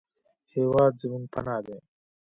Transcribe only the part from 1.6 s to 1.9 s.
دی